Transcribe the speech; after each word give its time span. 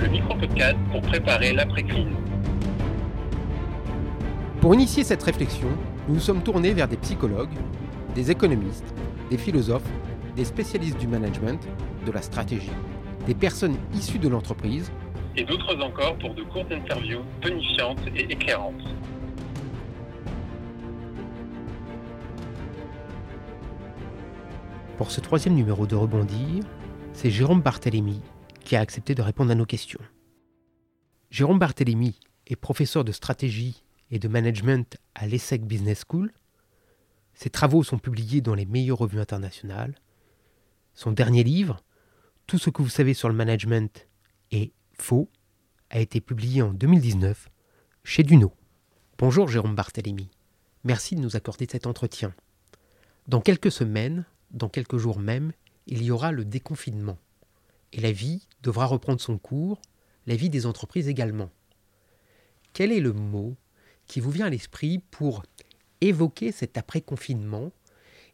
Le 0.00 0.08
micro-podcast 0.08 0.76
pour 0.90 1.00
préparer 1.00 1.52
l'après-crise. 1.52 2.06
Pour 4.60 4.74
initier 4.74 5.04
cette 5.04 5.22
réflexion, 5.22 5.68
nous 6.08 6.14
nous 6.14 6.20
sommes 6.20 6.42
tournés 6.42 6.72
vers 6.72 6.88
des 6.88 6.96
psychologues, 6.96 7.54
des 8.14 8.30
économistes, 8.30 8.94
des 9.30 9.38
philosophes, 9.38 9.88
des 10.34 10.44
spécialistes 10.44 10.98
du 10.98 11.06
management, 11.06 11.66
de 12.04 12.12
la 12.12 12.22
stratégie, 12.22 12.70
des 13.26 13.34
personnes 13.34 13.76
issues 13.94 14.18
de 14.18 14.28
l'entreprise, 14.28 14.90
et 15.36 15.44
d'autres 15.44 15.80
encore 15.82 16.16
pour 16.16 16.34
de 16.34 16.42
courtes 16.42 16.72
interviews 16.72 17.22
tonifiantes 17.40 18.00
et 18.14 18.32
éclairantes. 18.32 18.74
Pour 24.96 25.10
ce 25.10 25.20
troisième 25.20 25.54
numéro 25.54 25.86
de 25.86 25.94
Rebondir, 25.94 26.64
c'est 27.12 27.30
Jérôme 27.30 27.60
Barthélémy 27.60 28.22
qui 28.66 28.74
a 28.74 28.80
accepté 28.80 29.14
de 29.14 29.22
répondre 29.22 29.52
à 29.52 29.54
nos 29.54 29.64
questions. 29.64 30.00
Jérôme 31.30 31.60
Barthélémy 31.60 32.18
est 32.48 32.56
professeur 32.56 33.04
de 33.04 33.12
stratégie 33.12 33.84
et 34.10 34.18
de 34.18 34.26
management 34.26 34.98
à 35.14 35.28
l'ESSEC 35.28 35.64
Business 35.64 36.04
School. 36.06 36.32
Ses 37.34 37.48
travaux 37.48 37.84
sont 37.84 37.98
publiés 37.98 38.40
dans 38.40 38.56
les 38.56 38.66
meilleures 38.66 38.98
revues 38.98 39.20
internationales. 39.20 39.94
Son 40.94 41.12
dernier 41.12 41.44
livre, 41.44 41.80
Tout 42.48 42.58
ce 42.58 42.70
que 42.70 42.82
vous 42.82 42.88
savez 42.88 43.14
sur 43.14 43.28
le 43.28 43.34
management 43.34 44.08
est 44.50 44.72
faux, 44.98 45.28
a 45.90 46.00
été 46.00 46.20
publié 46.20 46.62
en 46.62 46.72
2019 46.72 47.48
chez 48.02 48.22
Duno. 48.24 48.52
Bonjour 49.18 49.48
Jérôme 49.48 49.74
Barthélémy. 49.74 50.28
Merci 50.82 51.14
de 51.14 51.20
nous 51.20 51.36
accorder 51.36 51.66
cet 51.70 51.86
entretien. 51.86 52.34
Dans 53.28 53.40
quelques 53.40 53.72
semaines, 53.72 54.24
dans 54.50 54.68
quelques 54.68 54.96
jours 54.96 55.18
même, 55.18 55.52
il 55.86 56.02
y 56.02 56.10
aura 56.10 56.32
le 56.32 56.44
déconfinement. 56.44 57.18
Et 57.92 58.00
la 58.00 58.12
vie 58.12 58.45
devra 58.66 58.86
reprendre 58.86 59.20
son 59.20 59.38
cours, 59.38 59.80
la 60.26 60.34
vie 60.34 60.50
des 60.50 60.66
entreprises 60.66 61.08
également. 61.08 61.50
Quel 62.72 62.90
est 62.90 63.00
le 63.00 63.12
mot 63.12 63.56
qui 64.06 64.20
vous 64.20 64.32
vient 64.32 64.46
à 64.46 64.50
l'esprit 64.50 64.98
pour 64.98 65.44
évoquer 66.00 66.50
cet 66.50 66.76
après-confinement 66.76 67.70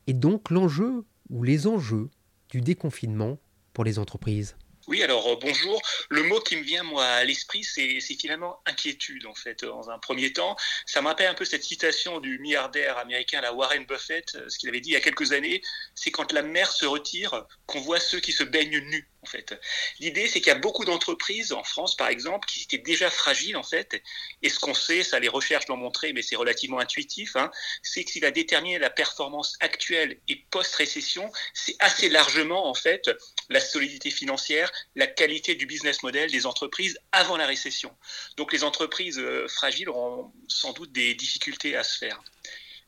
et 0.06 0.14
donc 0.14 0.50
l'enjeu 0.50 1.04
ou 1.28 1.42
les 1.42 1.66
enjeux 1.66 2.08
du 2.48 2.62
déconfinement 2.62 3.38
pour 3.74 3.84
les 3.84 3.98
entreprises? 3.98 4.56
Oui, 4.88 5.00
alors 5.04 5.28
euh, 5.28 5.36
bonjour. 5.40 5.80
Le 6.08 6.24
mot 6.24 6.40
qui 6.40 6.56
me 6.56 6.62
vient 6.62 6.82
moi 6.82 7.04
à 7.04 7.24
l'esprit, 7.24 7.62
c'est 7.62 8.00
finalement 8.00 8.60
inquiétude 8.66 9.26
en 9.26 9.34
fait. 9.34 9.64
Dans 9.64 9.90
un 9.90 9.98
premier 10.00 10.32
temps, 10.32 10.56
ça 10.86 11.00
me 11.00 11.06
rappelle 11.06 11.28
un 11.28 11.34
peu 11.34 11.44
cette 11.44 11.62
citation 11.62 12.18
du 12.18 12.40
milliardaire 12.40 12.98
américain, 12.98 13.40
la 13.40 13.52
Warren 13.52 13.84
Buffett, 13.84 14.34
euh, 14.34 14.48
ce 14.48 14.58
qu'il 14.58 14.68
avait 14.68 14.80
dit 14.80 14.90
il 14.90 14.94
y 14.94 14.96
a 14.96 15.00
quelques 15.00 15.32
années, 15.32 15.62
c'est 15.94 16.10
quand 16.10 16.32
la 16.32 16.42
mer 16.42 16.72
se 16.72 16.84
retire 16.84 17.46
qu'on 17.66 17.80
voit 17.80 18.00
ceux 18.00 18.18
qui 18.18 18.32
se 18.32 18.42
baignent 18.42 18.80
nus. 18.80 19.08
En 19.22 19.26
fait, 19.26 19.56
l'idée 20.00 20.26
c'est 20.26 20.40
qu'il 20.40 20.48
y 20.48 20.56
a 20.56 20.58
beaucoup 20.58 20.84
d'entreprises 20.84 21.52
en 21.52 21.62
France, 21.62 21.96
par 21.96 22.08
exemple, 22.08 22.48
qui 22.48 22.64
étaient 22.64 22.78
déjà 22.78 23.08
fragiles 23.08 23.56
en 23.56 23.62
fait. 23.62 24.02
Et 24.42 24.48
ce 24.48 24.58
qu'on 24.58 24.74
sait, 24.74 25.04
ça 25.04 25.20
les 25.20 25.28
recherches 25.28 25.68
l'ont 25.68 25.76
montré, 25.76 26.12
mais 26.12 26.22
c'est 26.22 26.34
relativement 26.34 26.80
intuitif, 26.80 27.36
hein, 27.36 27.52
c'est 27.84 28.02
que 28.02 28.10
ce 28.10 28.14
qui 28.14 28.20
va 28.20 28.32
déterminer 28.32 28.80
la 28.80 28.90
performance 28.90 29.56
actuelle 29.60 30.18
et 30.26 30.44
post-récession, 30.50 31.30
c'est 31.54 31.76
assez 31.78 32.08
largement 32.08 32.66
en 32.66 32.74
fait 32.74 33.08
la 33.52 33.60
solidité 33.60 34.10
financière, 34.10 34.70
la 34.96 35.06
qualité 35.06 35.54
du 35.54 35.66
business 35.66 36.02
model 36.02 36.30
des 36.30 36.46
entreprises 36.46 36.98
avant 37.12 37.36
la 37.36 37.46
récession. 37.46 37.94
Donc 38.36 38.52
les 38.52 38.64
entreprises 38.64 39.18
euh, 39.18 39.46
fragiles 39.48 39.88
auront 39.88 40.32
sans 40.48 40.72
doute 40.72 40.92
des 40.92 41.14
difficultés 41.14 41.76
à 41.76 41.84
se 41.84 41.98
faire. 41.98 42.22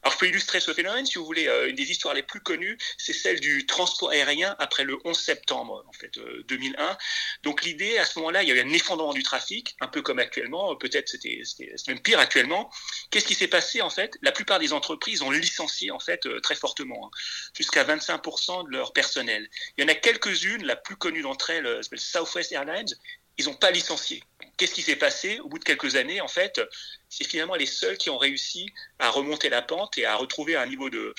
Alors 0.04 0.12
je 0.12 0.18
peux 0.18 0.28
illustrer 0.28 0.60
ce 0.60 0.74
phénomène, 0.74 1.06
si 1.06 1.16
vous 1.16 1.24
voulez, 1.24 1.48
euh, 1.48 1.70
une 1.70 1.76
des 1.76 1.90
histoires 1.90 2.12
les 2.12 2.22
plus 2.22 2.40
connues, 2.40 2.76
c'est 2.98 3.14
celle 3.14 3.40
du 3.40 3.64
transport 3.64 4.10
aérien 4.10 4.54
après 4.58 4.84
le 4.84 4.98
11 5.04 5.18
septembre 5.18 5.82
en 5.88 5.92
fait 5.92 6.18
euh, 6.18 6.44
2001. 6.46 6.98
Donc 7.42 7.64
l'idée 7.64 7.96
à 7.96 8.04
ce 8.04 8.18
moment-là, 8.18 8.42
il 8.42 8.50
y 8.50 8.52
a 8.52 8.54
eu 8.54 8.60
un 8.60 8.72
effondrement 8.72 9.14
du 9.14 9.22
trafic, 9.22 9.76
un 9.80 9.88
peu 9.88 10.02
comme 10.02 10.18
actuellement, 10.18 10.76
peut-être 10.76 11.08
c'était 11.08 11.42
même 11.88 12.00
pire 12.00 12.18
actuellement. 12.18 12.70
Qu'est-ce 13.10 13.24
qui 13.24 13.34
s'est 13.34 13.48
passé 13.48 13.80
en 13.80 13.88
fait? 13.88 14.18
La 14.20 14.30
plupart 14.30 14.58
des 14.58 14.74
entreprises 14.74 15.22
ont 15.22 15.30
licencié 15.30 15.90
en 15.90 16.00
fait 16.00 16.26
euh, 16.26 16.38
très 16.40 16.54
fortement, 16.54 17.06
hein, 17.06 17.18
jusqu'à 17.56 17.84
25% 17.84 18.66
de 18.66 18.70
leur 18.76 18.92
personnel. 18.92 19.48
Il 19.78 19.82
y 19.82 19.84
en 19.84 19.88
a 19.88 19.94
quelques-unes, 19.94 20.66
la 20.66 20.76
plus 20.76 20.96
connue 20.96 21.22
d'entre 21.22 21.48
elles 21.48 21.66
euh, 21.66 21.80
Southwest 21.96 22.52
Airlines, 22.52 22.94
ils 23.38 23.46
n'ont 23.46 23.54
pas 23.54 23.70
licencié. 23.70 24.22
Qu'est-ce 24.56 24.74
qui 24.74 24.82
s'est 24.82 24.96
passé 24.96 25.40
au 25.40 25.48
bout 25.48 25.58
de 25.58 25.64
quelques 25.64 25.96
années 25.96 26.20
En 26.20 26.28
fait, 26.28 26.60
c'est 27.08 27.24
finalement 27.24 27.56
les 27.56 27.66
seuls 27.66 27.98
qui 27.98 28.10
ont 28.10 28.18
réussi 28.18 28.72
à 28.98 29.10
remonter 29.10 29.48
la 29.48 29.62
pente 29.62 29.98
et 29.98 30.06
à 30.06 30.16
retrouver 30.16 30.56
un 30.56 30.66
niveau 30.66 30.90
de, 30.90 31.14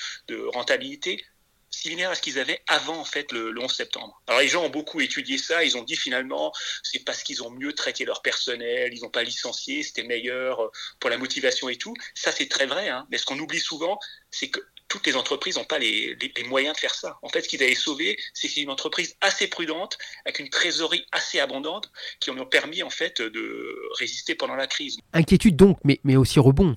rentabilité 0.52 1.22
similaire 1.68 2.10
à 2.10 2.14
ce 2.14 2.22
qu'ils 2.22 2.38
avaient 2.38 2.62
avant 2.68 2.98
en 2.98 3.04
fait 3.04 3.32
le, 3.32 3.50
le 3.50 3.60
11 3.60 3.70
septembre. 3.70 4.22
Alors 4.28 4.40
les 4.40 4.48
gens 4.48 4.64
ont 4.64 4.70
beaucoup 4.70 5.00
étudié 5.02 5.36
ça, 5.36 5.62
ils 5.62 5.76
ont 5.76 5.82
dit 5.82 5.96
finalement 5.96 6.50
c'est 6.82 7.00
parce 7.00 7.22
qu'ils 7.22 7.42
ont 7.42 7.50
mieux 7.50 7.74
traité 7.74 8.06
leur 8.06 8.22
personnel, 8.22 8.94
ils 8.94 9.02
n'ont 9.02 9.10
pas 9.10 9.24
licencié, 9.24 9.82
c'était 9.82 10.04
meilleur 10.04 10.62
euh, 10.62 10.70
pour 11.00 11.10
la 11.10 11.18
motivation 11.18 11.68
et 11.68 11.76
tout. 11.76 11.94
Ça 12.14 12.32
c'est 12.32 12.48
très 12.48 12.64
vrai, 12.64 12.88
hein. 12.88 13.06
mais 13.10 13.18
ce 13.18 13.26
qu'on 13.26 13.38
oublie 13.38 13.60
souvent, 13.60 13.98
c'est 14.30 14.48
que 14.48 14.60
toutes 14.88 15.06
les 15.06 15.16
entreprises 15.16 15.56
n'ont 15.56 15.64
pas 15.64 15.78
les, 15.78 16.16
moyens 16.48 16.74
de 16.74 16.80
faire 16.80 16.94
ça. 16.94 17.18
En 17.22 17.28
fait, 17.28 17.42
ce 17.42 17.48
qu'ils 17.48 17.62
avaient 17.62 17.74
sauvé, 17.74 18.16
c'est 18.34 18.54
une 18.56 18.70
entreprise 18.70 19.16
assez 19.20 19.48
prudente, 19.48 19.98
avec 20.24 20.38
une 20.38 20.48
trésorerie 20.48 21.04
assez 21.12 21.40
abondante, 21.40 21.90
qui 22.20 22.30
en 22.30 22.38
ont 22.38 22.46
permis 22.46 22.82
en 22.82 22.90
fait 22.90 23.20
de 23.20 23.76
résister 23.98 24.34
pendant 24.34 24.54
la 24.54 24.66
crise. 24.66 24.98
Inquiétude 25.12 25.56
donc, 25.56 25.78
mais, 25.84 26.00
mais 26.04 26.16
aussi 26.16 26.38
rebond. 26.38 26.76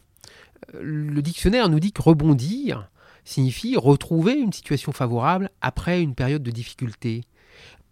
Euh, 0.75 0.79
Le 0.81 1.21
dictionnaire 1.21 1.69
nous 1.69 1.79
dit 1.79 1.91
que 1.91 2.01
rebondir 2.01 2.89
signifie 3.25 3.75
retrouver 3.77 4.33
une 4.33 4.53
situation 4.53 4.91
favorable 4.91 5.51
après 5.61 6.01
une 6.01 6.15
période 6.15 6.43
de 6.43 6.51
difficulté. 6.51 7.21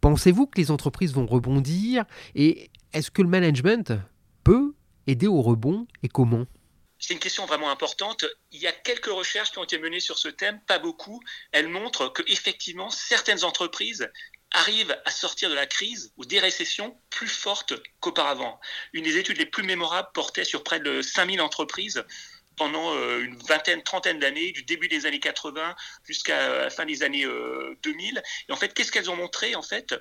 Pensez-vous 0.02 0.48
que 0.48 0.60
les 0.60 0.72
entreprises 0.72 1.14
vont 1.14 1.26
rebondir 1.26 2.06
et 2.36 2.70
est-ce 2.94 3.12
que 3.12 3.22
le 3.22 3.28
management 3.28 3.94
peut 4.44 4.74
aider 5.06 5.28
au 5.28 5.42
rebond 5.42 5.88
et 6.04 6.08
comment? 6.08 6.46
C'est 7.00 7.14
une 7.14 7.20
question 7.20 7.46
vraiment 7.46 7.70
importante. 7.70 8.26
Il 8.52 8.60
y 8.60 8.68
a 8.68 8.72
quelques 8.72 9.06
recherches 9.06 9.52
qui 9.52 9.60
ont 9.60 9.64
été 9.64 9.78
menées 9.78 10.00
sur 10.00 10.18
ce 10.18 10.28
thème, 10.28 10.60
pas 10.62 10.80
beaucoup. 10.80 11.22
Elles 11.52 11.68
montrent 11.68 12.10
que 12.10 12.24
effectivement 12.28 12.90
certaines 12.90 13.44
entreprises 13.44 14.10
arrivent 14.52 14.98
à 15.06 15.12
sortir 15.12 15.50
de 15.50 15.56
la 15.56 15.68
crise 15.68 16.14
ou 16.18 16.26
des 16.26 16.40
récessions 16.40 17.00
plus 17.10 17.28
fortes 17.28 17.74
qu'auparavant. 18.00 18.60
Une 18.94 19.04
des 19.04 19.18
études 19.18 19.38
les 19.38 19.46
plus 19.46 19.64
mémorables 19.64 20.10
portait 20.14 20.46
sur 20.46 20.64
près 20.64 20.80
de 20.80 21.02
5000 21.02 21.42
entreprises 21.42 22.04
pendant 22.56 22.96
euh, 22.96 23.20
une 23.24 23.38
vingtaine, 23.44 23.84
trentaine 23.84 24.20
d'années, 24.20 24.52
du 24.52 24.64
début 24.64 24.88
des 24.88 25.06
années 25.06 25.20
80 25.20 25.76
jusqu'à 26.04 26.64
la 26.64 26.70
fin 26.70 26.86
des 26.86 27.04
années 27.04 27.26
euh, 27.26 27.78
2000. 27.84 28.24
Et 28.50 28.52
en 28.52 28.56
fait, 28.56 28.74
qu'est-ce 28.74 28.92
qu'elles 28.92 29.12
ont 29.12 29.16
montré 29.16 29.56
En 29.56 29.62
fait, 29.62 29.96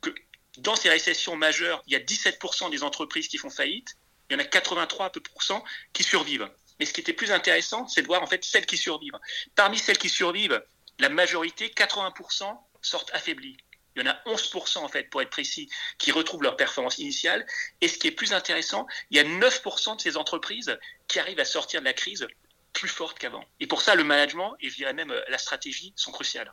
que 0.00 0.14
dans 0.58 0.76
ces 0.76 0.88
récessions 0.88 1.36
majeures, 1.36 1.82
il 1.86 1.92
y 1.92 1.96
a 1.96 2.00
17% 2.00 2.70
des 2.70 2.82
entreprises 2.82 3.28
qui 3.28 3.38
font 3.38 3.50
faillite, 3.50 3.96
il 4.30 4.34
y 4.34 4.36
en 4.36 4.40
a 4.40 4.44
83 4.44 5.06
à 5.06 5.10
peu 5.10 5.20
% 5.20 5.64
qui 5.92 6.02
survivent. 6.02 6.48
Mais 6.78 6.86
ce 6.86 6.92
qui 6.92 7.00
était 7.00 7.12
plus 7.12 7.32
intéressant, 7.32 7.88
c'est 7.88 8.02
de 8.02 8.06
voir 8.06 8.22
en 8.22 8.26
fait 8.26 8.44
celles 8.44 8.66
qui 8.66 8.76
survivent. 8.76 9.18
Parmi 9.54 9.78
celles 9.78 9.98
qui 9.98 10.08
survivent, 10.08 10.62
la 10.98 11.08
majorité, 11.08 11.68
80%, 11.68 12.56
sortent 12.82 13.10
affaiblies. 13.12 13.56
Il 13.96 14.02
y 14.02 14.08
en 14.08 14.10
a 14.12 14.20
11% 14.26 14.78
en 14.78 14.88
fait, 14.88 15.10
pour 15.10 15.22
être 15.22 15.30
précis, 15.30 15.68
qui 15.98 16.12
retrouvent 16.12 16.42
leur 16.42 16.56
performance 16.56 16.98
initiale. 16.98 17.44
Et 17.80 17.88
ce 17.88 17.98
qui 17.98 18.06
est 18.06 18.12
plus 18.12 18.32
intéressant, 18.32 18.86
il 19.10 19.16
y 19.16 19.20
a 19.20 19.24
9% 19.24 19.96
de 19.96 20.00
ces 20.00 20.16
entreprises 20.16 20.78
qui 21.08 21.18
arrivent 21.18 21.40
à 21.40 21.44
sortir 21.44 21.80
de 21.80 21.84
la 21.84 21.92
crise 21.92 22.26
plus 22.72 22.88
fortes 22.88 23.18
qu'avant. 23.18 23.44
Et 23.58 23.66
pour 23.66 23.82
ça, 23.82 23.96
le 23.96 24.04
management 24.04 24.54
et 24.60 24.70
je 24.70 24.76
dirais 24.76 24.92
même 24.92 25.10
euh, 25.10 25.20
la 25.28 25.38
stratégie 25.38 25.92
sont 25.96 26.12
cruciales. 26.12 26.52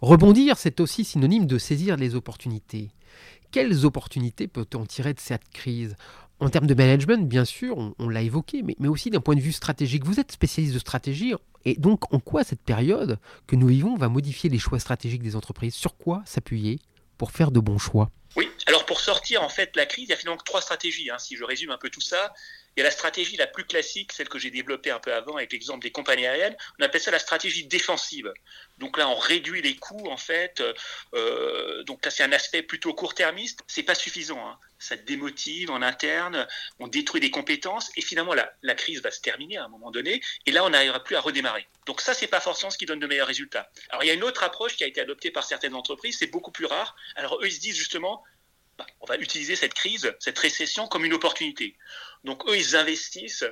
Rebondir, 0.00 0.56
c'est 0.56 0.80
aussi 0.80 1.04
synonyme 1.04 1.46
de 1.46 1.58
saisir 1.58 1.96
les 1.96 2.14
opportunités. 2.14 2.90
Quelles 3.52 3.84
opportunités 3.84 4.48
peut-on 4.48 4.86
tirer 4.86 5.14
de 5.14 5.20
cette 5.20 5.48
crise? 5.50 5.96
En 6.38 6.50
termes 6.50 6.66
de 6.66 6.74
management, 6.74 7.26
bien 7.26 7.46
sûr, 7.46 7.94
on, 7.98 8.08
l'a 8.08 8.20
évoqué, 8.20 8.62
mais, 8.62 8.88
aussi 8.88 9.10
d'un 9.10 9.20
point 9.20 9.34
de 9.34 9.40
vue 9.40 9.52
stratégique. 9.52 10.04
Vous 10.04 10.20
êtes 10.20 10.32
spécialiste 10.32 10.74
de 10.74 10.78
stratégie, 10.78 11.34
et 11.64 11.76
donc 11.76 12.12
en 12.12 12.20
quoi 12.20 12.44
cette 12.44 12.60
période 12.60 13.18
que 13.46 13.56
nous 13.56 13.68
vivons 13.68 13.96
va 13.96 14.08
modifier 14.08 14.50
les 14.50 14.58
choix 14.58 14.78
stratégiques 14.78 15.22
des 15.22 15.34
entreprises? 15.34 15.74
Sur 15.74 15.96
quoi 15.96 16.22
s'appuyer 16.26 16.78
pour 17.16 17.30
faire 17.30 17.50
de 17.50 17.60
bons 17.60 17.78
choix? 17.78 18.10
Oui, 18.36 18.50
alors 18.66 18.84
pour 18.84 19.00
sortir 19.00 19.42
en 19.42 19.48
fait 19.48 19.72
de 19.72 19.78
la 19.78 19.86
crise, 19.86 20.04
il 20.04 20.10
y 20.10 20.12
a 20.12 20.16
finalement 20.16 20.42
trois 20.44 20.60
stratégies. 20.60 21.10
hein, 21.10 21.18
si 21.18 21.36
je 21.36 21.44
résume 21.44 21.70
un 21.70 21.78
peu 21.78 21.88
tout 21.88 22.02
ça, 22.02 22.34
Il 22.76 22.80
y 22.80 22.82
a 22.82 22.84
la 22.84 22.90
stratégie 22.90 23.36
la 23.36 23.46
plus 23.46 23.64
classique, 23.64 24.12
celle 24.12 24.28
que 24.28 24.38
j'ai 24.38 24.50
développée 24.50 24.90
un 24.90 24.98
peu 24.98 25.14
avant 25.14 25.36
avec 25.36 25.50
l'exemple 25.52 25.82
des 25.82 25.90
compagnies 25.90 26.26
aériennes. 26.26 26.56
On 26.78 26.84
appelle 26.84 27.00
ça 27.00 27.10
la 27.10 27.18
stratégie 27.18 27.66
défensive. 27.66 28.30
Donc 28.76 28.98
là, 28.98 29.08
on 29.08 29.14
réduit 29.14 29.62
les 29.62 29.76
coûts 29.76 30.10
en 30.10 30.18
fait. 30.18 30.62
Euh, 31.14 31.82
donc 31.84 32.04
là, 32.04 32.10
c'est 32.10 32.22
un 32.22 32.32
aspect 32.32 32.62
plutôt 32.62 32.92
court-termiste. 32.92 33.60
C'est 33.66 33.82
pas 33.82 33.94
suffisant. 33.94 34.46
Hein. 34.46 34.58
Ça 34.78 34.94
démotive 34.96 35.70
en 35.70 35.80
interne. 35.80 36.46
On 36.78 36.86
détruit 36.86 37.20
des 37.20 37.30
compétences 37.30 37.90
et 37.96 38.02
finalement 38.02 38.34
la, 38.34 38.52
la 38.60 38.74
crise 38.74 39.00
va 39.00 39.10
se 39.10 39.22
terminer 39.22 39.56
à 39.56 39.64
un 39.64 39.68
moment 39.68 39.90
donné. 39.90 40.20
Et 40.44 40.52
là, 40.52 40.62
on 40.62 40.68
n'arrivera 40.68 41.02
plus 41.02 41.16
à 41.16 41.20
redémarrer. 41.20 41.66
Donc 41.86 42.02
ça, 42.02 42.12
c'est 42.12 42.26
pas 42.26 42.40
forcément 42.40 42.70
ce 42.70 42.76
qui 42.76 42.84
donne 42.84 43.00
de 43.00 43.06
meilleurs 43.06 43.26
résultats. 43.26 43.70
Alors 43.88 44.04
il 44.04 44.08
y 44.08 44.10
a 44.10 44.14
une 44.14 44.24
autre 44.24 44.42
approche 44.42 44.76
qui 44.76 44.84
a 44.84 44.86
été 44.86 45.00
adoptée 45.00 45.30
par 45.30 45.44
certaines 45.44 45.74
entreprises. 45.74 46.18
C'est 46.18 46.26
beaucoup 46.26 46.52
plus 46.52 46.66
rare. 46.66 46.94
Alors 47.14 47.40
eux, 47.40 47.46
ils 47.46 47.52
se 47.52 47.60
disent 47.60 47.76
justement 47.76 48.22
bah, 48.78 48.86
on 49.00 49.06
va 49.06 49.16
utiliser 49.16 49.56
cette 49.56 49.74
crise, 49.74 50.12
cette 50.20 50.38
récession 50.38 50.86
comme 50.88 51.04
une 51.04 51.14
opportunité. 51.14 51.76
Donc 52.24 52.48
eux, 52.48 52.56
ils 52.56 52.76
investissent 52.76 53.44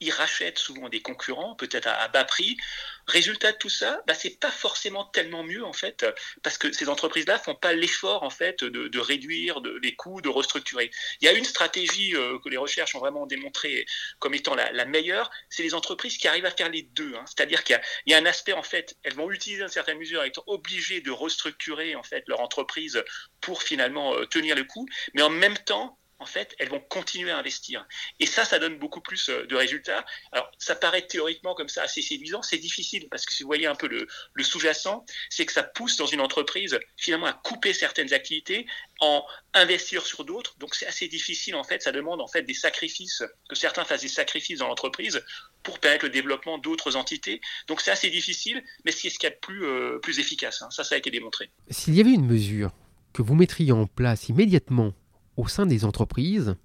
ils 0.00 0.10
rachètent 0.10 0.58
souvent 0.58 0.88
des 0.88 1.00
concurrents, 1.00 1.54
peut-être 1.54 1.86
à, 1.86 2.08
bas 2.08 2.24
prix. 2.24 2.56
Résultat 3.06 3.52
de 3.52 3.56
tout 3.56 3.68
ça, 3.68 4.02
bah, 4.06 4.14
c'est 4.14 4.40
pas 4.40 4.50
forcément 4.50 5.04
tellement 5.04 5.44
mieux 5.44 5.64
en 5.64 5.72
fait, 5.72 6.04
parce 6.42 6.58
que 6.58 6.72
ces 6.72 6.88
entreprises-là 6.88 7.38
font 7.38 7.54
pas 7.54 7.72
l'effort 7.72 8.24
en 8.24 8.30
fait 8.30 8.64
de, 8.64 8.98
réduire 8.98 9.60
les 9.82 9.94
coûts, 9.94 10.20
de 10.20 10.28
restructurer. 10.28 10.90
Il 11.20 11.26
y 11.26 11.28
a 11.28 11.32
une 11.32 11.44
stratégie 11.44 12.16
euh, 12.16 12.38
que 12.40 12.48
les 12.48 12.56
recherches 12.56 12.94
ont 12.94 12.98
vraiment 12.98 13.26
démontré 13.26 13.86
comme 14.18 14.34
étant 14.34 14.54
la, 14.54 14.84
meilleure, 14.84 15.30
c'est 15.50 15.62
les 15.62 15.74
entreprises 15.74 16.18
qui 16.18 16.28
arrivent 16.28 16.46
à 16.46 16.50
faire 16.50 16.68
les 16.68 16.82
deux. 16.82 17.14
Hein. 17.14 17.24
C'est-à-dire 17.26 17.64
qu'il 17.64 17.80
y, 18.06 18.14
a 18.14 18.18
un 18.18 18.26
aspect 18.26 18.52
en 18.52 18.62
fait, 18.62 18.96
elles 19.04 19.14
vont 19.14 19.30
utiliser 19.30 19.62
une 19.62 19.68
certaine 19.68 19.98
mesure, 19.98 20.24
étant 20.24 20.44
obligées 20.46 21.00
de 21.00 21.10
restructurer 21.10 21.94
en 21.94 22.02
fait 22.02 22.24
leur 22.26 22.40
entreprise 22.40 23.02
pour 23.40 23.62
finalement 23.62 24.14
euh, 24.14 24.26
tenir 24.26 24.56
le 24.56 24.64
coup, 24.64 24.86
mais 25.14 25.22
en 25.22 25.30
même 25.30 25.58
temps 25.58 25.98
en 26.18 26.26
fait, 26.26 26.54
elles 26.58 26.68
vont 26.68 26.80
continuer 26.80 27.30
à 27.30 27.38
investir. 27.38 27.86
Et 28.20 28.26
ça, 28.26 28.44
ça 28.44 28.58
donne 28.58 28.78
beaucoup 28.78 29.00
plus 29.00 29.28
euh, 29.28 29.46
de 29.46 29.54
résultats. 29.54 30.04
Alors, 30.32 30.50
ça 30.58 30.74
paraît 30.74 31.06
théoriquement 31.06 31.54
comme 31.54 31.68
ça 31.68 31.82
assez 31.82 32.00
séduisant. 32.00 32.42
C'est 32.42 32.58
difficile 32.58 33.08
parce 33.10 33.26
que 33.26 33.34
si 33.34 33.42
vous 33.42 33.48
voyez 33.48 33.66
un 33.66 33.74
peu 33.74 33.86
le, 33.86 34.06
sous-jacent, 34.42 35.04
c'est 35.28 35.44
que 35.44 35.52
ça 35.52 35.62
pousse 35.62 35.96
dans 35.96 36.06
une 36.06 36.20
entreprise 36.20 36.78
finalement 36.96 37.26
à 37.26 37.32
couper 37.32 37.72
certaines 37.72 38.12
activités, 38.14 38.66
en 39.00 39.24
investir 39.52 40.06
sur 40.06 40.24
d'autres. 40.24 40.56
Donc, 40.58 40.74
c'est 40.74 40.86
assez 40.86 41.08
difficile 41.08 41.54
en 41.54 41.64
fait. 41.64 41.82
Ça 41.82 41.92
demande 41.92 42.20
en 42.20 42.28
fait 42.28 42.42
des 42.42 42.54
sacrifices, 42.54 43.22
que 43.48 43.54
certains 43.54 43.84
fassent 43.84 44.02
des 44.02 44.08
sacrifices 44.08 44.60
dans 44.60 44.68
l'entreprise 44.68 45.22
pour 45.62 45.80
permettre 45.80 46.06
le 46.06 46.10
développement 46.10 46.58
d'autres 46.58 46.96
entités. 46.96 47.40
Donc, 47.66 47.80
c'est 47.80 47.90
assez 47.90 48.08
difficile, 48.08 48.62
mais 48.84 48.92
c'est 48.92 49.10
ce 49.10 49.18
qu'il 49.18 49.28
y 49.28 49.32
a 49.32 49.34
de 49.34 49.40
plus, 49.40 49.66
euh, 49.66 50.00
efficace. 50.06 50.62
Hein. 50.62 50.70
Ça, 50.70 50.84
ça 50.84 50.94
a 50.94 50.98
été 50.98 51.10
démontré. 51.10 51.50
S'il 51.68 51.94
y 51.94 52.00
avait 52.00 52.12
une 52.12 52.26
mesure 52.26 52.70
que 53.12 53.22
vous 53.22 53.34
mettriez 53.34 53.72
en 53.72 53.86
place 53.86 54.28
immédiatement 54.28 54.94
au 55.36 55.48
sein 55.48 55.66
des 55.66 55.84
entreprises 55.84 56.56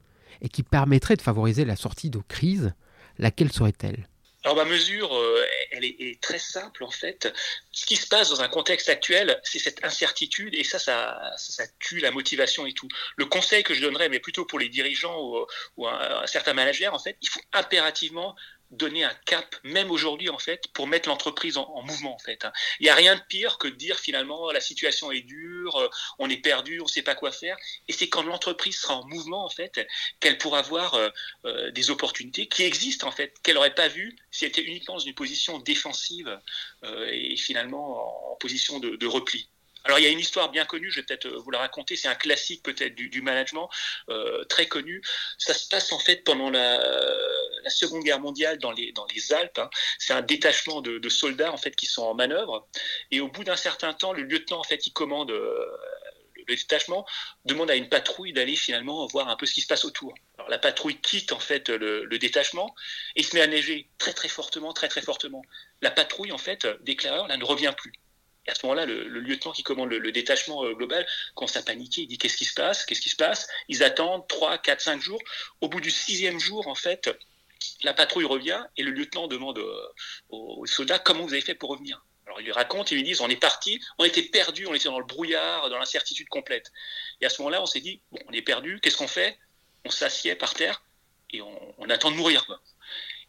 et 0.41 0.49
qui 0.49 0.63
permettrait 0.63 1.15
de 1.15 1.21
favoriser 1.21 1.65
la 1.65 1.75
sortie 1.75 2.09
de 2.09 2.19
crise, 2.27 2.73
laquelle 3.17 3.51
serait-elle? 3.51 4.07
Alors 4.43 4.55
ma 4.55 4.65
mesure, 4.65 5.15
euh, 5.15 5.45
elle, 5.69 5.85
est, 5.85 6.19
très 6.19 6.39
simple 6.39 6.83
en 6.83 6.89
fait. 6.89 7.31
Ce 7.71 7.85
qui 7.85 7.95
se 7.95 8.07
passe 8.07 8.29
dans 8.29 8.41
un 8.41 8.47
contexte 8.47 8.89
actuel, 8.89 9.39
c'est 9.43 9.59
cette 9.59 9.85
incertitude 9.85 10.55
et 10.55 10.63
ça, 10.63 10.79
ça, 10.79 11.31
ça, 11.37 11.63
tue 11.77 11.99
la 11.99 12.09
motivation 12.09 12.65
et 12.65 12.73
tout. 12.73 12.87
Le 13.17 13.25
conseil 13.25 13.61
que 13.61 13.75
je 13.75 13.81
donnerais, 13.81 14.09
mais 14.09 14.19
plutôt 14.19 14.45
pour 14.45 14.57
les 14.57 14.69
dirigeants 14.69 15.19
ou, 15.21 15.45
ou 15.77 15.87
un, 15.87 16.23
un, 16.23 16.27
certain 16.27 16.53
manager, 16.53 16.91
en 16.91 16.99
fait, 16.99 17.17
il 17.21 17.29
faut 17.29 17.41
impérativement 17.53 18.35
donner 18.71 19.03
un 19.03 19.13
cap, 19.25 19.55
même 19.63 19.91
aujourd'hui 19.91 20.29
en 20.29 20.39
fait, 20.39 20.67
pour 20.73 20.87
mettre 20.87 21.09
l'entreprise 21.09 21.57
en, 21.57 21.81
mouvement 21.83 22.15
en 22.15 22.19
fait. 22.19 22.45
Hein. 22.45 22.53
Il 22.79 22.83
n'y 22.83 22.89
a 22.89 22.95
rien 22.95 23.15
de 23.15 23.21
pire 23.27 23.57
que 23.57 23.67
de 23.67 23.75
dire 23.75 23.99
finalement 23.99 24.51
la 24.51 24.61
situation 24.61 25.11
est 25.11 25.21
dure, 25.21 25.75
euh, 25.75 25.89
on 26.19 26.29
est 26.29 26.37
perdu, 26.37 26.79
on 26.79 26.85
ne 26.85 26.89
sait 26.89 27.01
pas 27.01 27.15
quoi 27.15 27.31
faire. 27.31 27.57
Et 27.87 27.93
c'est 27.93 28.07
quand 28.07 28.23
l'entreprise 28.23 28.79
sera 28.79 28.95
en 28.95 29.05
mouvement 29.07 29.45
en 29.45 29.49
fait 29.49 29.85
qu'elle 30.19 30.37
pourra 30.37 30.59
avoir 30.59 30.93
euh, 30.93 31.09
euh, 31.45 31.71
des 31.71 31.89
opportunités 31.89 32.47
qui 32.47 32.63
existent 32.63 33.07
en 33.07 33.11
fait, 33.11 33.33
qu'elle 33.43 33.55
n'aurait 33.55 33.75
pas 33.75 33.89
vues 33.89 34.15
si 34.31 34.45
elle 34.45 34.51
était 34.51 34.63
uniquement 34.63 34.95
dans 34.95 34.99
une 34.99 35.13
position 35.13 35.59
défensive 35.59 36.39
et 36.83 37.35
finalement 37.35 38.31
en, 38.31 38.35
position 38.37 38.79
de 38.79 39.05
repli. 39.05 39.49
Alors 39.83 39.99
il 39.99 40.03
y 40.03 40.05
a 40.05 40.09
une 40.09 40.19
histoire 40.19 40.49
bien 40.49 40.65
connue, 40.65 40.89
je 40.89 40.99
vais 40.99 41.05
peut-être 41.05 41.27
vous 41.27 41.51
la 41.51 41.59
raconter, 41.59 41.95
c'est 41.95 42.07
un 42.07 42.15
classique 42.15 42.63
peut-être 42.63 42.95
du, 42.95 43.21
management, 43.21 43.69
très 44.49 44.67
connu. 44.67 45.01
Ça 45.37 45.53
se 45.53 45.67
passe 45.67 45.91
en 45.91 45.99
fait 45.99 46.23
pendant 46.23 46.49
la, 46.49 46.79
Seconde 47.69 48.03
Guerre 48.03 48.19
mondiale 48.19 48.57
dans 48.59 48.71
les, 48.71 48.91
dans 48.91 49.05
les 49.13 49.33
Alpes. 49.33 49.59
Hein. 49.59 49.69
C'est 49.99 50.13
un 50.13 50.21
détachement 50.21 50.81
de, 50.81 51.09
soldats 51.09 51.51
en 51.51 51.57
fait 51.57 51.75
qui 51.75 51.85
sont 51.85 52.03
en 52.03 52.13
manœuvre. 52.13 52.67
Et 53.11 53.19
au 53.19 53.27
bout 53.27 53.43
d'un 53.43 53.55
certain 53.55 53.93
temps, 53.93 54.13
le 54.13 54.23
lieutenant 54.23 54.59
en 54.59 54.63
fait 54.63 54.77
qui 54.77 54.91
commande 54.91 55.31
euh, 55.31 55.65
le 56.47 56.55
détachement 56.55 57.05
demande 57.45 57.69
à 57.69 57.75
une 57.75 57.89
patrouille 57.89 58.33
d'aller 58.33 58.55
finalement 58.55 59.05
voir 59.07 59.29
un 59.29 59.35
peu 59.35 59.45
ce 59.45 59.53
qui 59.53 59.61
se 59.61 59.67
passe 59.67 59.85
autour. 59.85 60.13
Alors 60.37 60.49
la 60.49 60.57
patrouille 60.57 60.99
quitte 60.99 61.31
en 61.31 61.39
fait 61.39 61.69
le, 61.69 62.05
le, 62.05 62.19
détachement 62.19 62.73
et 63.15 63.23
se 63.23 63.35
met 63.35 63.41
à 63.41 63.47
neiger 63.47 63.89
très 63.97 64.13
très 64.13 64.27
fortement, 64.27 64.73
très 64.73 64.87
très 64.87 65.01
fortement. 65.01 65.43
La 65.81 65.91
patrouille 65.91 66.31
en 66.31 66.37
fait 66.37 66.67
déclare 66.81 67.27
là 67.27 67.37
ne 67.37 67.45
revient 67.45 67.73
plus. 67.77 67.93
Et 68.47 68.51
à 68.51 68.55
ce 68.55 68.65
moment-là, 68.65 68.85
le, 68.85 69.07
lieutenant 69.19 69.51
qui 69.51 69.63
commande 69.63 69.89
le, 69.89 70.11
détachement 70.11 70.65
euh, 70.65 70.73
global 70.73 71.05
commence 71.35 71.55
à 71.57 71.61
paniquer. 71.61 72.01
Il 72.01 72.07
dit 72.07 72.17
Qu'est-ce 72.17 72.37
qui 72.37 72.45
se 72.45 72.53
passe? 72.53 72.85
Qu'est-ce 72.85 73.01
qui 73.01 73.09
se 73.09 73.15
passe? 73.15 73.47
Ils 73.67 73.83
attendent 73.83 74.27
3, 74.27 74.57
4, 74.57 74.81
5 74.81 75.01
jours. 75.01 75.21
Au 75.61 75.69
bout 75.69 75.79
du 75.81 75.91
sixième 75.91 76.39
jour, 76.39 76.67
en 76.67 76.75
fait, 76.75 77.09
la 77.83 77.93
patrouille 77.93 78.25
revient 78.25 78.63
et 78.77 78.83
le 78.83 78.91
lieutenant 78.91 79.27
demande 79.27 79.61
aux 80.29 80.65
soldats 80.65 80.99
Comment 80.99 81.23
vous 81.23 81.33
avez 81.33 81.41
fait 81.41 81.55
pour 81.55 81.69
revenir 81.69 82.03
alors 82.31 82.39
ils 82.39 82.45
lui 82.45 82.51
racontent, 82.51 82.85
ils 82.91 82.95
lui 82.95 83.03
disent, 83.03 83.19
on 83.19 83.27
est 83.27 83.35
parti, 83.35 83.81
on 83.97 84.05
était 84.05 84.21
perdu, 84.21 84.65
on 84.67 84.73
était 84.73 84.87
dans 84.87 84.99
le 84.99 85.05
brouillard, 85.05 85.69
dans 85.69 85.77
l'incertitude 85.77 86.29
complète. 86.29 86.71
Et 87.19 87.25
à 87.25 87.29
ce 87.29 87.41
moment-là, 87.41 87.61
on 87.61 87.65
s'est 87.65 87.81
dit, 87.81 88.01
bon, 88.11 88.19
on 88.27 88.31
est 88.31 88.41
perdu, 88.41 88.79
qu'est-ce 88.81 88.95
qu'on 88.95 89.07
fait? 89.07 89.37
On 89.85 89.89
s'assied 89.89 90.35
par 90.35 90.53
terre 90.53 90.81
et 91.31 91.41
on, 91.41 91.89
attend 91.89 92.11
de 92.11 92.15
mourir. 92.15 92.45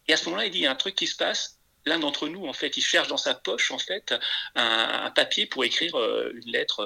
Et 0.06 0.12
à 0.12 0.16
ce 0.16 0.26
moment-là, 0.26 0.46
il 0.46 0.50
dit, 0.50 0.58
il 0.58 0.62
y 0.62 0.66
a 0.66 0.70
un 0.70 0.76
truc 0.76 0.94
qui 0.94 1.06
se 1.06 1.16
passe, 1.16 1.58
l'un 1.84 1.98
d'entre 1.98 2.28
nous, 2.28 2.46
en 2.46 2.52
fait, 2.52 2.76
il 2.76 2.82
cherche 2.82 3.08
dans 3.08 3.16
sa 3.16 3.34
poche, 3.34 3.70
en 3.70 3.78
fait, 3.78 4.14
un, 4.54 5.10
papier 5.10 5.46
pour 5.46 5.64
écrire 5.64 5.96
euh, 5.96 6.30
une 6.34 6.52
lettre 6.52 6.80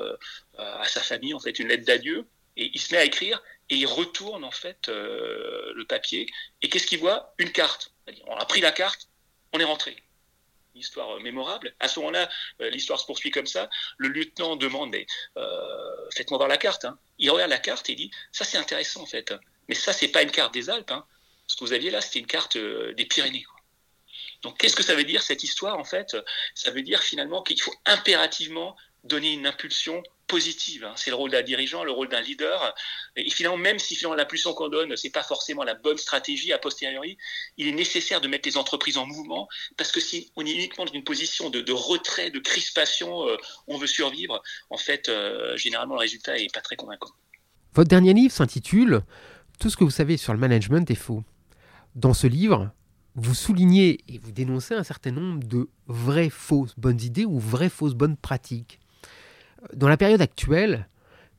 euh, 0.58 0.80
à 0.80 0.88
sa 0.88 1.02
famille, 1.02 1.34
en 1.34 1.40
fait, 1.40 1.58
une 1.58 1.68
lettre 1.68 1.84
d'adieu. 1.84 2.26
Et 2.56 2.70
il 2.72 2.80
se 2.80 2.94
met 2.94 3.00
à 3.00 3.04
écrire 3.04 3.42
et 3.70 3.76
il 3.76 3.86
retourne, 3.86 4.44
en 4.44 4.50
fait, 4.50 4.88
euh, 4.88 5.72
le 5.74 5.84
papier. 5.84 6.26
Et 6.62 6.68
qu'est-ce 6.68 6.86
qu'il 6.86 7.00
voit? 7.00 7.34
Une 7.38 7.52
carte. 7.52 7.92
On 8.26 8.36
a 8.36 8.44
pris 8.44 8.60
la 8.60 8.72
carte, 8.72 9.08
on 9.52 9.58
est 9.58 9.64
rentré. 9.64 9.96
Histoire 10.74 11.18
mémorable. 11.20 11.74
À 11.80 11.88
ce 11.88 11.98
moment-là, 12.00 12.28
l'histoire 12.60 13.00
se 13.00 13.06
poursuit 13.06 13.30
comme 13.30 13.46
ça. 13.46 13.70
Le 13.96 14.08
lieutenant 14.08 14.56
demande, 14.56 14.90
mais 14.90 15.06
faites-moi 16.14 16.36
voir 16.36 16.48
la 16.48 16.58
carte. 16.58 16.84
Hein. 16.84 16.98
Il 17.18 17.30
regarde 17.30 17.50
la 17.50 17.58
carte 17.58 17.88
et 17.88 17.94
dit, 17.94 18.10
ça 18.30 18.44
c'est 18.44 18.58
intéressant 18.58 19.00
en 19.00 19.06
fait. 19.06 19.34
Mais 19.68 19.74
ça, 19.74 19.94
c'est 19.94 20.08
pas 20.08 20.22
une 20.22 20.30
carte 20.30 20.52
des 20.52 20.68
Alpes. 20.68 20.90
Hein. 20.90 21.06
Ce 21.46 21.56
que 21.56 21.64
vous 21.64 21.72
aviez 21.72 21.90
là, 21.90 22.02
c'était 22.02 22.18
une 22.18 22.26
carte 22.26 22.58
des 22.58 23.06
Pyrénées. 23.06 23.46
Donc 24.42 24.58
qu'est-ce 24.58 24.76
que 24.76 24.82
ça 24.82 24.94
veut 24.94 25.04
dire 25.04 25.22
cette 25.22 25.42
histoire 25.42 25.78
en 25.78 25.84
fait? 25.84 26.14
Ça 26.54 26.70
veut 26.70 26.82
dire 26.82 27.02
finalement 27.02 27.42
qu'il 27.42 27.60
faut 27.60 27.74
impérativement 27.86 28.76
donner 29.06 29.32
une 29.32 29.46
impulsion 29.46 30.02
positive. 30.26 30.84
Hein. 30.84 30.92
C'est 30.96 31.10
le 31.10 31.16
rôle 31.16 31.30
d'un 31.30 31.42
dirigeant, 31.42 31.84
le 31.84 31.92
rôle 31.92 32.08
d'un 32.08 32.20
leader. 32.20 32.74
Et 33.16 33.30
finalement, 33.30 33.56
même 33.56 33.78
si 33.78 33.94
finalement 33.94 34.16
l'impulsion 34.16 34.54
qu'on 34.54 34.68
donne, 34.68 34.96
c'est 34.96 35.10
pas 35.10 35.22
forcément 35.22 35.64
la 35.64 35.74
bonne 35.74 35.98
stratégie 35.98 36.52
a 36.52 36.58
posteriori, 36.58 37.16
il 37.56 37.68
est 37.68 37.72
nécessaire 37.72 38.20
de 38.20 38.28
mettre 38.28 38.48
les 38.48 38.56
entreprises 38.56 38.98
en 38.98 39.06
mouvement 39.06 39.48
parce 39.76 39.92
que 39.92 40.00
si 40.00 40.30
on 40.36 40.44
est 40.44 40.52
uniquement 40.52 40.84
dans 40.84 40.92
une 40.92 41.04
position 41.04 41.50
de, 41.50 41.72
retrait, 41.72 42.30
de 42.30 42.38
crispation, 42.38 43.28
euh, 43.28 43.36
on 43.66 43.78
veut 43.78 43.86
survivre. 43.86 44.42
En 44.70 44.78
fait, 44.78 45.08
euh, 45.08 45.56
généralement, 45.56 45.94
le 45.94 46.00
résultat 46.00 46.38
est 46.38 46.52
pas 46.52 46.60
très 46.60 46.76
convaincant. 46.76 47.10
Votre 47.74 47.88
dernier 47.88 48.14
livre 48.14 48.32
s'intitule 48.32 49.02
Tout 49.60 49.70
ce 49.70 49.76
que 49.76 49.84
vous 49.84 49.90
savez 49.90 50.16
sur 50.16 50.32
le 50.32 50.38
management 50.38 50.90
est 50.90 50.94
faux. 50.94 51.22
Dans 51.94 52.14
ce 52.14 52.26
livre, 52.26 52.70
vous 53.14 53.34
soulignez 53.34 54.00
et 54.08 54.18
vous 54.18 54.32
dénoncez 54.32 54.74
un 54.74 54.84
certain 54.84 55.10
nombre 55.10 55.46
de 55.46 55.70
vraies 55.86 56.30
fausses 56.30 56.74
bonnes 56.76 57.00
idées 57.00 57.24
ou 57.24 57.38
vraies 57.38 57.70
fausses 57.70 57.94
bonnes 57.94 58.16
pratiques. 58.16 58.78
Dans 59.72 59.88
la 59.88 59.96
période 59.96 60.20
actuelle, 60.20 60.88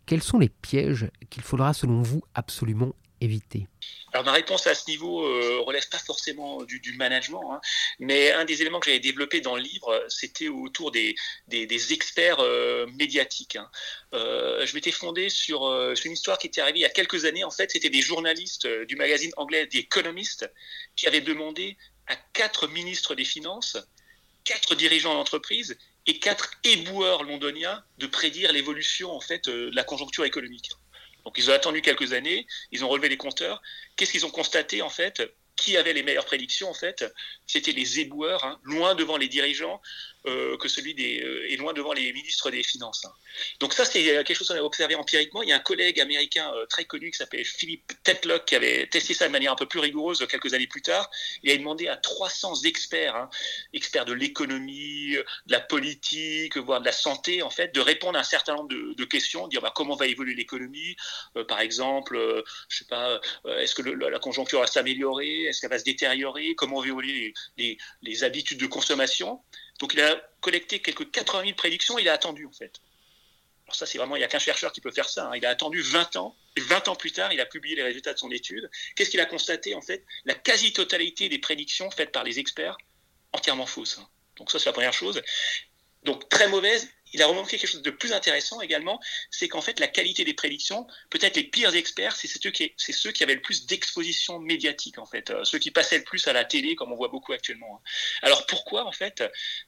quels 0.05 0.23
sont 0.23 0.39
les 0.39 0.49
pièges 0.49 1.09
qu'il 1.29 1.43
faudra 1.43 1.73
selon 1.73 2.01
vous 2.01 2.23
absolument 2.33 2.95
éviter? 3.21 3.67
Alors 4.13 4.25
ma 4.25 4.31
réponse 4.31 4.67
à 4.67 4.75
ce 4.75 4.89
niveau 4.89 5.25
euh, 5.25 5.59
relève 5.61 5.87
pas 5.89 5.99
forcément 5.99 6.63
du, 6.63 6.93
management, 6.93 7.51
hein, 7.51 7.61
mais 7.99 8.31
un 8.31 8.45
des 8.45 8.61
éléments 8.61 8.79
que 8.79 8.85
j'avais 8.85 8.99
développé 8.99 9.41
dans 9.41 9.55
le 9.55 9.61
livre, 9.61 10.05
c'était 10.07 10.47
autour 10.47 10.91
des, 10.91 11.15
experts 11.51 12.39
euh, 12.39 12.87
médiatiques. 12.97 13.57
Hein. 13.57 13.69
Euh, 14.13 14.65
je 14.65 14.73
m'étais 14.75 14.91
fondé 14.91 15.29
sur, 15.29 15.65
une 16.05 16.11
histoire 16.11 16.37
qui 16.37 16.47
était 16.47 16.61
arrivée 16.61 16.79
il 16.79 16.83
y 16.83 16.85
a 16.85 16.89
quelques 16.89 17.25
années. 17.25 17.43
En 17.43 17.51
fait, 17.51 17.71
c'était 17.71 17.89
des 17.89 18.01
journalistes 18.01 18.67
du 18.85 18.95
magazine 18.95 19.31
anglais 19.37 19.67
The 19.67 19.75
Economist 19.75 20.49
qui 20.95 21.07
avaient 21.07 21.21
demandé 21.21 21.77
à 22.07 22.15
quatre 22.33 22.67
ministres 22.67 23.13
des 23.13 23.25
Finances, 23.25 23.77
quatre 24.45 24.75
dirigeants 24.75 25.13
d'entreprise 25.13 25.77
et 26.07 26.19
quatre 26.19 26.51
éboueurs 26.63 27.23
londoniens 27.23 27.83
de 27.97 28.07
prédire 28.07 28.51
l'évolution 28.53 29.11
en 29.11 29.19
fait 29.19 29.45
de 29.49 29.69
la 29.73 29.83
conjoncture 29.83 30.25
économique. 30.25 30.71
Donc 31.25 31.37
ils 31.37 31.51
ont 31.51 31.53
attendu 31.53 31.81
quelques 31.81 32.13
années, 32.13 32.47
ils 32.71 32.85
ont 32.85 32.87
relevé 32.87 33.09
les 33.09 33.17
compteurs. 33.17 33.61
Qu'est-ce 33.97 34.13
qu'ils 34.13 34.25
ont 34.25 34.31
constaté 34.31 34.81
en 34.81 34.89
fait? 34.89 35.21
Qui 35.57 35.75
avait 35.75 35.91
les 35.91 36.03
meilleures 36.03 36.25
prédictions 36.25 36.69
en 36.69 36.73
fait? 36.73 37.03
C'était 37.45 37.73
les 37.73 37.99
éboueurs, 37.99 38.45
hein, 38.45 38.59
loin 38.63 38.95
devant 38.95 39.17
les 39.17 39.27
dirigeants. 39.27 39.81
Que 40.59 40.67
celui 40.67 40.93
des 40.93 41.23
est 41.49 41.55
loin 41.57 41.73
devant 41.73 41.93
les 41.93 42.11
ministres 42.13 42.51
des 42.51 42.63
Finances. 42.63 43.05
Hein. 43.05 43.11
Donc 43.59 43.73
ça, 43.73 43.85
c'est 43.85 44.03
quelque 44.03 44.33
chose 44.33 44.47
qu'on 44.47 44.55
a 44.55 44.61
observé 44.61 44.95
empiriquement. 44.95 45.41
Il 45.43 45.49
y 45.49 45.51
a 45.51 45.55
un 45.55 45.59
collègue 45.59 45.99
américain 45.99 46.51
très 46.69 46.85
connu 46.85 47.11
qui 47.11 47.17
s'appelle 47.17 47.45
Philippe 47.45 47.91
Tetlock 48.03 48.45
qui 48.45 48.55
avait 48.55 48.87
testé 48.87 49.13
ça 49.13 49.27
de 49.27 49.31
manière 49.31 49.51
un 49.53 49.55
peu 49.55 49.65
plus 49.65 49.79
rigoureuse 49.79 50.25
quelques 50.29 50.53
années 50.53 50.67
plus 50.67 50.81
tard. 50.81 51.09
Il 51.43 51.51
a 51.51 51.57
demandé 51.57 51.87
à 51.87 51.97
300 51.97 52.63
experts, 52.63 53.15
hein, 53.15 53.29
experts 53.73 54.05
de 54.05 54.13
l'économie, 54.13 55.11
de 55.11 55.51
la 55.51 55.59
politique, 55.59 56.57
voire 56.57 56.79
de 56.79 56.85
la 56.85 56.91
santé, 56.91 57.41
en 57.41 57.49
fait, 57.49 57.73
de 57.73 57.79
répondre 57.79 58.17
à 58.17 58.21
un 58.21 58.25
certain 58.25 58.55
nombre 58.55 58.69
de, 58.69 59.05
questions, 59.05 59.47
dire 59.47 59.61
bah, 59.61 59.71
comment 59.73 59.95
va 59.95 60.07
évoluer 60.07 60.35
l'économie, 60.35 60.95
par 61.47 61.61
exemple, 61.61 62.17
je 62.67 62.77
sais 62.77 62.85
pas, 62.85 63.21
est-ce 63.59 63.73
que 63.73 63.81
la 63.81 64.19
conjoncture 64.19 64.59
va 64.59 64.67
s'améliorer, 64.67 65.43
est-ce 65.43 65.61
qu'elle 65.61 65.69
va 65.69 65.79
se 65.79 65.85
détériorer, 65.85 66.55
comment 66.55 66.77
vont 66.77 66.83
évoluer 66.83 67.33
les, 67.57 68.23
habitudes 68.23 68.59
de 68.59 68.65
consommation. 68.65 69.41
Donc 69.79 69.93
il 69.93 70.01
a 70.01 70.15
collecté 70.41 70.79
quelques 70.79 71.11
80 71.11 71.43
000 71.43 71.55
prédictions, 71.55 71.97
il 71.97 72.09
a 72.09 72.13
attendu 72.13 72.45
en 72.45 72.51
fait. 72.51 72.81
Alors 73.67 73.75
ça, 73.75 73.85
c'est 73.85 73.97
vraiment, 73.97 74.15
il 74.15 74.19
n'y 74.19 74.25
a 74.25 74.29
qu'un 74.29 74.39
chercheur 74.39 74.71
qui 74.71 74.79
peut 74.79 74.91
faire 74.91 75.09
ça. 75.09 75.27
Hein. 75.27 75.35
Il 75.35 75.45
a 75.45 75.49
attendu 75.49 75.81
20 75.81 76.15
ans, 76.15 76.37
et 76.55 76.61
20 76.61 76.87
ans 76.87 76.95
plus 76.95 77.11
tard, 77.11 77.33
il 77.33 77.41
a 77.41 77.45
publié 77.45 77.75
les 77.75 77.83
résultats 77.83 78.13
de 78.13 78.17
son 78.17 78.31
étude. 78.31 78.69
Qu'est-ce 78.95 79.09
qu'il 79.09 79.19
a 79.19 79.25
constaté 79.25 79.75
en 79.75 79.81
fait? 79.81 80.05
La 80.23 80.35
quasi-totalité 80.35 81.27
des 81.27 81.37
prédictions 81.37 81.91
faites 81.91 82.13
par 82.13 82.23
les 82.23 82.39
experts, 82.39 82.77
entièrement 83.33 83.65
fausses. 83.65 83.97
Hein. 83.99 84.07
Donc 84.37 84.51
ça, 84.51 84.59
c'est 84.59 84.67
la 84.67 84.73
première 84.73 84.93
chose. 84.93 85.21
Donc 86.03 86.29
très 86.29 86.47
mauvaise 86.47 86.87
il 87.13 87.21
a 87.21 87.27
remarqué 87.27 87.57
quelque 87.57 87.69
chose 87.69 87.81
de 87.81 87.91
plus 87.91 88.13
intéressant 88.13 88.61
également, 88.61 88.99
c'est 89.31 89.47
qu'en 89.47 89.61
fait 89.61 89.79
la 89.79 89.87
qualité 89.87 90.23
des 90.23 90.33
prédictions, 90.33 90.87
peut-être 91.09 91.35
les 91.35 91.43
pires 91.43 91.75
experts, 91.75 92.15
c'est 92.15 92.27
ceux 92.27 92.51
qui, 92.51 93.23
avaient 93.23 93.35
le 93.35 93.41
plus 93.41 93.65
d'exposition 93.65 94.39
médiatique 94.39 94.97
en 94.99 95.05
fait, 95.05 95.29
euh, 95.29 95.43
ceux 95.43 95.59
qui 95.59 95.71
passaient 95.71 95.97
le 95.97 96.03
plus 96.03 96.27
à 96.27 96.33
la 96.33 96.45
télé, 96.45 96.75
comme 96.75 96.91
on 96.91 96.95
voit 96.95 97.07
beaucoup 97.07 97.33
actuellement. 97.33 97.77
Hein. 97.77 97.89
Alors 98.21 98.45
pourquoi 98.45 98.85
en 98.85 98.91
fait? 98.91 99.23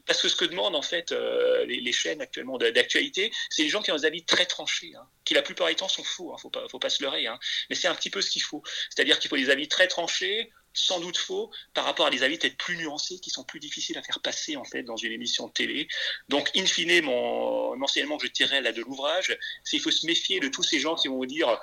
Parce 0.06 0.22
que 0.22 0.30
ce 0.30 0.36
que 0.36 0.46
demandent 0.46 0.76
en 0.76 0.82
fait 0.82 1.12
euh, 1.12 1.66
les, 1.66 1.92
chaînes 1.92 2.22
actuellement 2.22 2.58
d'actualité, 2.58 3.32
c'est 3.50 3.64
les 3.64 3.70
gens 3.70 3.82
qui 3.82 3.92
ont 3.92 3.96
des 3.96 4.06
avis 4.06 4.24
très 4.24 4.46
tranchés, 4.46 4.94
hein, 4.96 5.08
qui 5.26 5.34
la 5.34 5.42
plupart 5.42 5.68
du 5.68 5.76
temps 5.76 5.88
sont 5.88 6.04
faux, 6.04 6.34
hein, 6.34 6.38
faut 6.40 6.52
faut 6.70 6.80
pas 6.80 6.90
se 6.90 7.02
leurrer, 7.04 7.28
hein. 7.28 7.40
mais 7.70 7.76
c'est 7.76 7.88
un 7.88 7.96
petit 7.96 8.10
peu 8.10 8.22
ce 8.22 8.30
qu'il 8.30 8.44
faut. 8.44 8.64
C'est-à-dire 8.90 9.20
qu'il 9.20 9.30
faut 9.30 9.38
des 9.38 9.50
avis 9.50 9.68
très 9.68 9.88
tranchés, 9.88 10.52
sans 10.74 11.00
doute 11.00 11.18
faux 11.18 11.52
par 11.74 11.86
rapport 11.86 12.08
à 12.08 12.10
des 12.10 12.24
avis 12.24 12.38
peut-être 12.38 12.58
plus 12.58 12.78
nuancés 12.78 13.20
qui 13.20 13.30
sont 13.30 13.44
plus 13.44 13.60
difficiles 13.60 13.98
à 13.98 14.04
faire 14.04 14.20
passer 14.22 14.56
en 14.56 14.64
fait 14.64 14.84
dans 14.84 14.96
une 14.96 15.12
émission 15.12 15.48
de 15.48 15.54
télé. 15.54 15.88
Donc, 16.28 16.52
in 16.56 16.66
fine, 16.66 17.02
mon 17.02 17.82
enseignement 17.82 18.18
que 18.18 18.28
je 18.28 18.32
tirais 18.32 18.62
de 18.62 18.82
l'ouvrage, 18.82 19.38
c'est 19.64 19.78
qu'il 19.78 19.82
faut 19.82 19.92
se 19.92 20.06
méfier 20.06 20.40
de 20.40 20.48
tous 20.48 20.64
ces 20.64 20.80
gens 20.80 20.96
qui 20.96 21.08
vont 21.08 21.18
vous 21.18 21.26
dire 21.26 21.60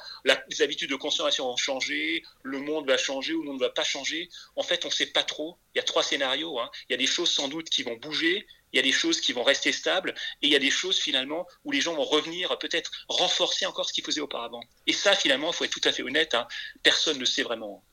les 0.49 0.63
habitudes 0.63 0.91
de 0.91 0.97
consommation 0.97 1.47
vont 1.47 1.57
changer, 1.57 2.23
le 2.43 2.59
monde 2.59 2.87
va 2.87 2.97
changer 2.97 3.35
ou 3.35 3.43
le 3.43 3.47
monde 3.47 3.61
ne 3.61 3.67
va 3.67 3.71
pas 3.71 3.85
changer. 3.85 4.29
En 4.57 4.63
fait, 4.63 4.85
on 4.85 4.89
ne 4.89 4.95
sait 4.95 5.07
pas 5.07 5.23
trop. 5.23 5.59
Il 5.75 5.79
y 5.79 5.81
a 5.81 5.85
trois 5.85 6.03
scénarios. 6.03 6.59
Hein. 6.59 6.71
Il 6.89 6.93
y 6.93 6.95
a 6.95 6.99
des 6.99 7.07
choses 7.07 7.31
sans 7.31 7.49
doute 7.49 7.69
qui 7.69 7.83
vont 7.83 7.97
bouger, 7.97 8.47
il 8.73 8.77
y 8.77 8.81
a 8.81 8.83
des 8.83 8.93
choses 8.93 9.21
qui 9.21 9.33
vont 9.33 9.43
rester 9.43 9.73
stables 9.73 10.15
et 10.43 10.47
il 10.47 10.53
y 10.53 10.57
a 10.57 10.59
des 10.59 10.71
choses 10.71 10.99
finalement 10.99 11.47
où 11.65 11.73
les 11.73 11.81
gens 11.81 11.95
vont 11.95 12.05
revenir 12.05 12.59
peut-être 12.59 12.91
renforcer 13.09 13.67
encore 13.67 13.89
ce 13.89 13.93
qu'ils 13.93 14.05
faisaient 14.05 14.21
auparavant. 14.21 14.61
Et 14.87 14.93
ça, 14.93 15.15
finalement, 15.15 15.51
il 15.51 15.55
faut 15.55 15.65
être 15.65 15.71
tout 15.71 15.89
à 15.89 15.93
fait 15.93 16.03
honnête, 16.03 16.35
hein, 16.35 16.47
personne 16.83 17.19
ne 17.19 17.25
sait 17.25 17.43
vraiment. 17.43 17.85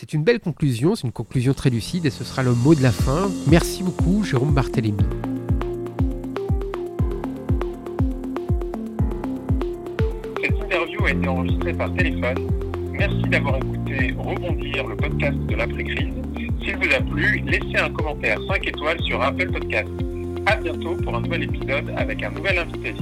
C'est 0.00 0.12
une 0.12 0.22
belle 0.22 0.38
conclusion, 0.38 0.94
c'est 0.94 1.08
une 1.08 1.12
conclusion 1.12 1.54
très 1.54 1.70
lucide 1.70 2.06
et 2.06 2.10
ce 2.10 2.22
sera 2.22 2.44
le 2.44 2.54
mot 2.54 2.72
de 2.72 2.84
la 2.84 2.92
fin. 2.92 3.32
Merci 3.48 3.82
beaucoup 3.82 4.22
Jérôme 4.22 4.54
Barthélémy. 4.54 4.96
Cette 10.40 10.54
interview 10.54 11.04
a 11.04 11.10
été 11.10 11.26
enregistrée 11.26 11.72
par 11.72 11.92
téléphone. 11.94 12.48
Merci 12.92 13.22
d'avoir 13.22 13.56
écouté 13.56 14.14
Rebondir, 14.16 14.86
le 14.86 14.94
podcast 14.94 15.36
de 15.36 15.56
l'après-crise. 15.56 16.14
S'il 16.62 16.76
vous 16.76 16.94
a 16.94 17.00
plu, 17.00 17.42
laissez 17.44 17.78
un 17.78 17.90
commentaire 17.90 18.38
5 18.46 18.68
étoiles 18.68 19.02
sur 19.02 19.20
Apple 19.20 19.50
Podcast. 19.50 19.88
A 20.46 20.54
bientôt 20.58 20.94
pour 20.94 21.16
un 21.16 21.22
nouvel 21.22 21.42
épisode 21.42 21.92
avec 21.96 22.22
un 22.22 22.30
nouvel 22.30 22.58
invité. 22.60 22.94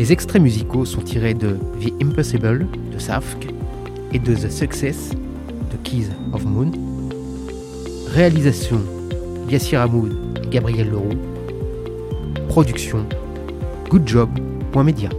Les 0.00 0.12
extraits 0.12 0.40
musicaux 0.40 0.86
sont 0.86 1.02
tirés 1.02 1.34
de 1.34 1.58
The 1.78 1.92
Impossible 2.02 2.66
de 2.90 2.98
Safk 2.98 3.48
et 4.14 4.18
de 4.18 4.34
The 4.34 4.50
Success 4.50 5.10
de 5.10 5.76
Keys 5.84 6.08
of 6.32 6.42
Moon. 6.46 6.70
Réalisation 8.08 8.80
Yassir 9.50 9.82
Hamoud 9.82 10.38
et 10.42 10.48
Gabriel 10.48 10.88
Leroux. 10.88 11.18
Production 12.48 13.04
goodjob.media. 13.90 15.10